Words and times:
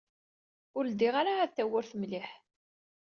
Ur 0.77 0.83
ldiɣ 0.91 1.13
ara 1.21 1.31
ɛad 1.39 1.51
tawwurt 1.55 1.91
mliḥ. 1.99 2.29